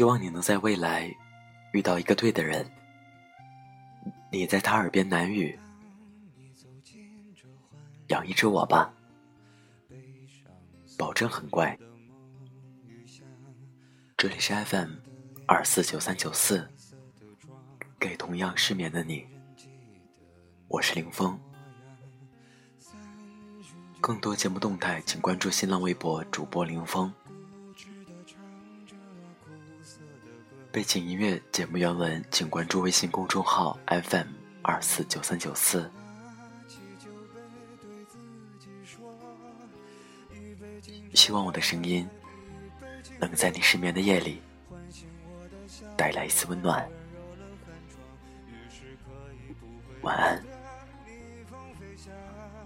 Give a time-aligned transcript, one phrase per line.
[0.00, 1.14] 希望你能在未来
[1.72, 2.66] 遇到一个对的人，
[4.32, 5.58] 你在他耳边喃语
[8.08, 8.90] ：“养一只我吧，
[10.96, 11.78] 保证很乖。”
[14.16, 14.92] 这里是 FM
[15.46, 16.66] 二四九三九四，
[17.98, 19.26] 给同样失眠的你，
[20.68, 21.38] 我是林峰。
[24.00, 27.12] 更多节目动态，请关注新浪微博主播林峰。
[30.72, 34.28] 背景音乐节目原文，请关注微信公众号 FM
[34.62, 35.90] 二四九三九四。
[41.12, 42.08] 希望我的声音
[43.18, 44.40] 能在你失眠的夜里
[45.96, 46.88] 带来一丝温暖。
[50.02, 50.40] 晚安，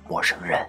[0.07, 0.69] 陌生人。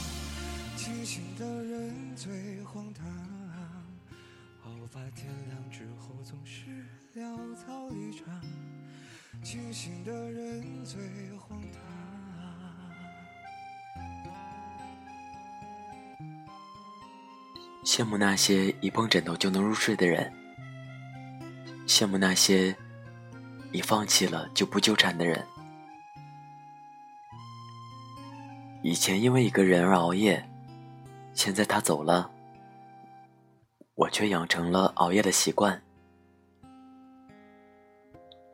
[1.13, 3.05] 醒的人最荒唐，
[4.61, 8.27] 好吧，天亮之后总是潦草离场。
[9.43, 11.01] 清醒的人最
[11.37, 11.81] 荒唐。
[17.83, 20.31] 羡慕那些一碰枕头就能入睡的人，
[21.85, 22.73] 羡慕那些
[23.73, 25.45] 一放弃了就不纠缠的人。
[28.81, 30.47] 以前因为一个人而熬夜。
[31.43, 32.29] 现在他走了，
[33.95, 35.81] 我却养成了熬夜的习惯。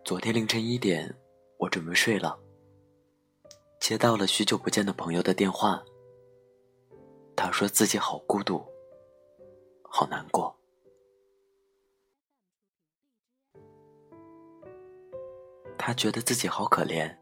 [0.05, 1.13] 昨天凌晨一点，
[1.57, 2.39] 我准备睡了，
[3.77, 5.83] 接到了许久不见的朋友的电话。
[7.35, 8.65] 他说自己好孤独，
[9.89, 10.57] 好难过。
[15.77, 17.13] 他觉得自己好可怜，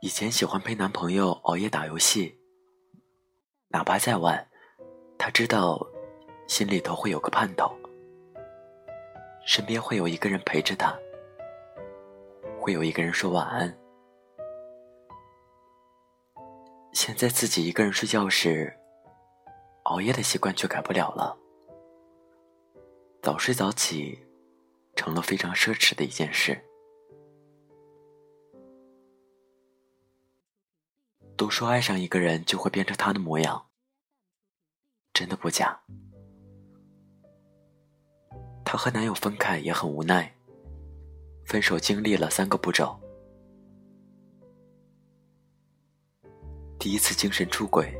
[0.00, 2.36] 以前喜欢陪男朋友熬夜打游戏。
[3.74, 4.48] 哪怕再晚，
[5.18, 5.84] 他知道
[6.46, 7.74] 心里头会有个盼头，
[9.44, 10.96] 身边会有一个人陪着他，
[12.60, 13.76] 会有一个人说晚安。
[16.92, 18.72] 现在自己一个人睡觉时，
[19.82, 21.36] 熬夜的习惯却改不了了，
[23.22, 24.24] 早睡早起
[24.94, 26.64] 成了非常奢侈的一件事。
[31.36, 33.66] 都说爱上一个人就会变成他的模样，
[35.12, 35.80] 真的不假。
[38.64, 40.32] 她和男友分开也很无奈，
[41.44, 42.98] 分手经历了三个步骤：
[46.78, 47.92] 第一次精神出轨，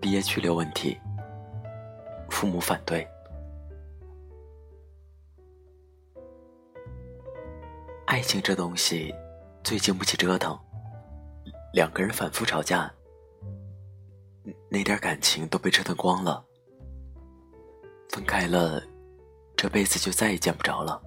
[0.00, 0.98] 毕业去留问题，
[2.30, 3.06] 父母反对。
[8.06, 9.14] 爱情这东西
[9.62, 10.58] 最经不起折腾。
[11.78, 12.92] 两个人反复吵架，
[14.68, 16.44] 那点感情都被折腾光了。
[18.08, 18.82] 分开了，
[19.56, 21.00] 这辈子就再也见不着了。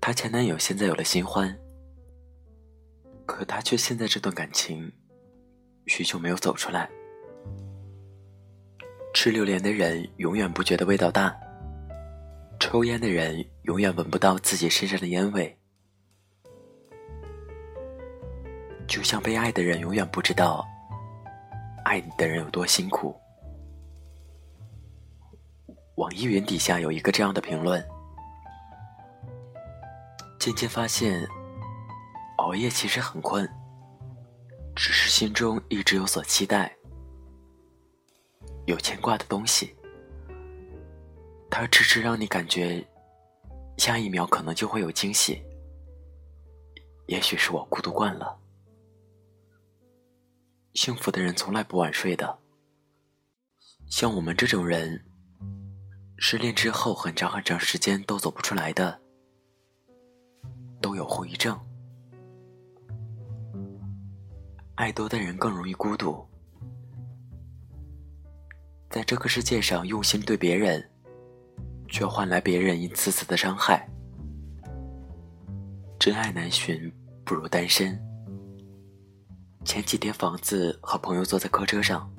[0.00, 1.58] 她前男友现在有了新欢，
[3.26, 4.92] 可她却陷在这段感情
[5.88, 6.88] 许久没有走出来。
[9.12, 11.36] 吃榴莲的人永远不觉得味道大，
[12.60, 15.58] 抽烟的人永远闻不到自己身上的烟味。
[18.92, 20.68] 就像被爱的人永远不知道，
[21.82, 23.18] 爱你的人有多辛苦。
[25.94, 27.82] 网易云底下有一个这样的评论：
[30.38, 31.26] 渐渐发现，
[32.36, 33.48] 熬夜其实很困，
[34.76, 36.70] 只是心中一直有所期待，
[38.66, 39.74] 有牵挂的东西，
[41.48, 42.86] 它迟迟让你感觉
[43.78, 45.42] 下一秒可能就会有惊喜。
[47.06, 48.40] 也许是我孤独惯了。
[50.74, 52.38] 幸福的人从来不晚睡的。
[53.86, 55.04] 像我们这种人，
[56.16, 58.98] 失恋之后很长很长时间都走不出来的，
[60.80, 61.58] 都有后遗症。
[64.76, 66.26] 爱多的人更容易孤独。
[68.88, 70.90] 在这个世界上，用心对别人，
[71.88, 73.86] 却换来别人一次次的伤害。
[75.98, 76.90] 真爱难寻，
[77.24, 77.98] 不如单身。
[79.64, 82.10] 前几天，房子和朋友坐在客车上。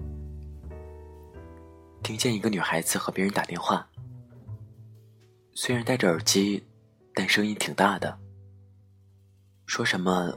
[2.01, 3.88] 听见一个女孩子和别人打电话，
[5.54, 6.66] 虽然戴着耳机，
[7.13, 8.18] 但声音挺大的。
[9.66, 10.34] 说什么？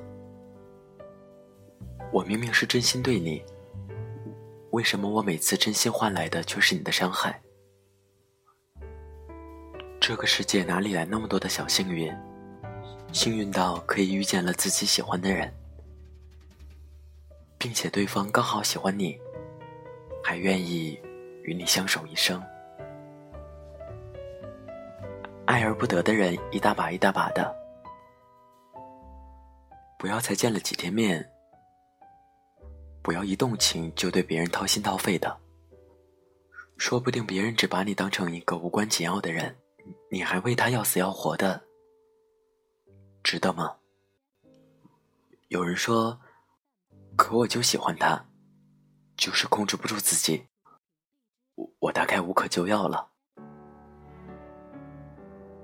[2.12, 3.42] 我明明是真心对你，
[4.70, 7.40] 为什么我每次真心换来的却是你的伤害？
[10.00, 12.14] 这个世界哪里来那么多的小幸运？
[13.12, 15.52] 幸运到可以遇见了自己喜欢的人，
[17.58, 19.18] 并且对方刚好喜欢你，
[20.22, 21.00] 还愿意。
[21.46, 22.42] 与你相守一生，
[25.44, 27.54] 爱而不得的人一大把一大把的，
[29.96, 31.30] 不要才见了几天面，
[33.00, 35.38] 不要一动情就对别人掏心掏肺的，
[36.76, 39.56] 说不定别人只把你当成一个无关紧要的人，
[40.10, 41.62] 你还为他要死要活的，
[43.22, 43.76] 值得吗？
[45.46, 46.18] 有人说，
[47.16, 48.26] 可我就喜欢他，
[49.16, 50.46] 就是控制不住自己。
[51.54, 53.08] 我我大概无可救药了。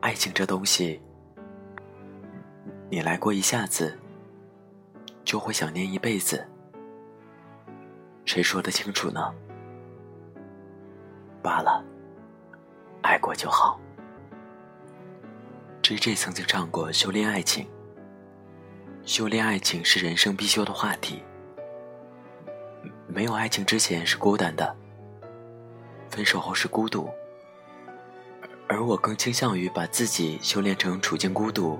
[0.00, 1.00] 爱情这东西，
[2.90, 3.96] 你来过一下子，
[5.25, 6.44] 就会想念一辈子。
[8.25, 9.32] 谁说得清楚呢？
[11.43, 11.84] 罢了，
[13.02, 13.78] 爱过就好。
[15.82, 17.66] J J 曾经唱过《修炼爱情》，
[19.05, 21.22] 修炼爱情是人生必修的话题。
[23.12, 24.74] 没有爱情之前是孤单的。
[26.08, 27.10] 分手后是孤独，
[28.66, 31.78] 而我更倾向于把自己修炼成处境孤独，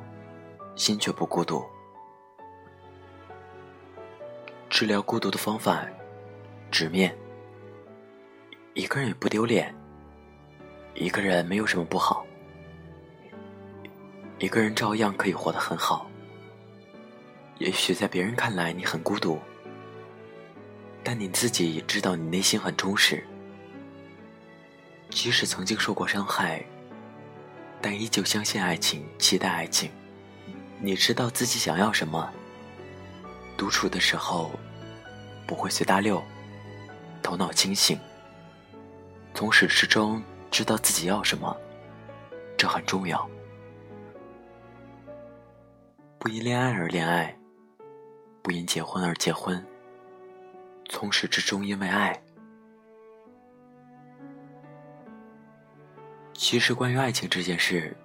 [0.77, 1.65] 心却不孤独。
[4.69, 5.87] 治疗孤独的方法，
[6.71, 7.17] 直面。
[8.75, 9.75] 一个人也不丢脸，
[10.95, 12.27] 一个人没有什么不好，
[14.39, 16.11] 一个人照样可以活得很好。
[17.59, 19.39] 也许在别人看来你很孤独，
[21.15, 23.23] 但你自己也知道你内心很充实。
[25.11, 26.65] 即使曾经受过伤害，
[27.83, 29.91] 但依旧相信爱情，期待爱情。
[30.81, 32.33] 你知道自己想要什么。
[33.59, 34.53] 独处的时候，
[35.47, 36.25] 不会随大溜，
[37.23, 38.01] 头脑清醒，
[39.35, 41.55] 从始至终知道自己要什么，
[42.57, 43.29] 这很重要。
[46.19, 47.37] 不因恋爱而恋爱，
[48.41, 49.63] 不因结婚而结婚，
[50.93, 52.23] 从始至终因为爱。
[56.35, 57.97] 其实，关于爱情这件事，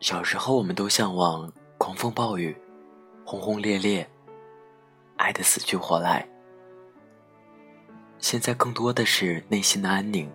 [0.00, 2.54] 小时候我们都向往狂风暴雨、
[3.24, 4.04] 轰轰烈烈，
[5.16, 6.28] 爱的死去活来。
[8.18, 10.28] 现在更多的是内心的安宁，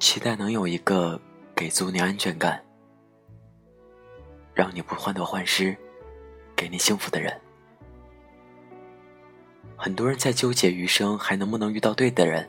[0.00, 1.18] 期待能有一个
[1.54, 2.60] 给足你安全感、
[4.52, 5.76] 让你不患得患失、
[6.56, 7.40] 给你幸福的人。
[9.82, 12.48] 很多人在纠结余生还能不能遇到对的人，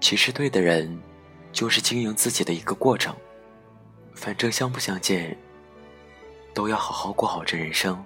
[0.00, 0.98] 其实对的人。
[1.52, 3.14] 就是经营自己的一个过程，
[4.14, 5.36] 反正相不相见，
[6.54, 8.02] 都要好好过好这人生。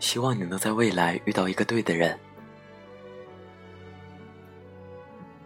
[0.00, 2.18] 希望你能在未来遇到一个对的人，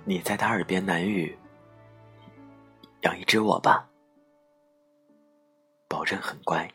[0.06, 1.36] 你在他耳边喃语
[3.04, 3.86] ：“养一只我吧，
[5.86, 6.66] 保证很乖。”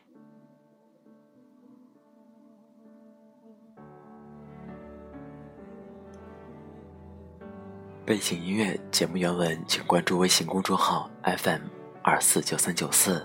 [8.10, 11.60] 背景音乐节目原文，请关注微信公众号 FM
[12.02, 13.24] 二四九三九四。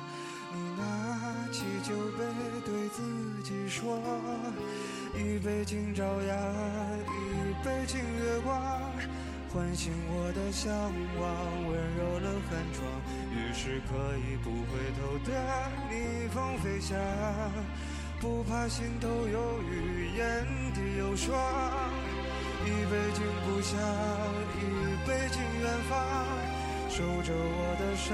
[1.61, 2.25] 起酒杯，
[2.65, 3.03] 对自
[3.43, 4.01] 己说：
[5.13, 6.35] 一杯敬朝阳，
[7.05, 8.59] 一杯敬月光，
[9.53, 10.73] 唤醒我的向
[11.21, 11.29] 往，
[11.69, 12.81] 温柔了寒窗。
[13.29, 15.29] 于是可以不回头的
[15.91, 16.97] 逆风飞翔，
[18.19, 21.37] 不怕心头有雨，眼底有霜。
[22.65, 23.77] 一杯敬故乡，
[24.57, 25.93] 一杯敬远方。
[26.89, 28.11] 守着我的善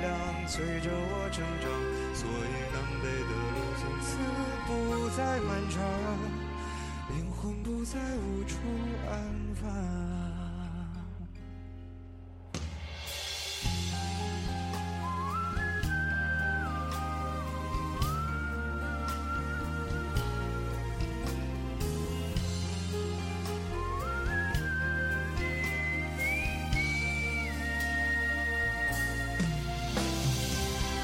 [0.00, 1.66] 良，催着我成长，
[2.14, 2.59] 所以
[5.42, 5.80] 漫长，
[7.10, 8.56] 灵魂不再无处
[9.08, 9.14] 安
[9.54, 9.70] 放。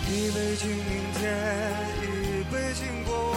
[0.09, 1.25] 一杯敬明天，
[2.01, 2.05] 一
[2.53, 3.37] 杯敬过往，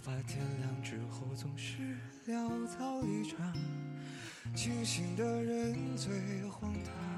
[0.00, 3.54] 无法，天亮之后总是潦草离场。
[4.56, 7.09] 清醒的人最荒唐。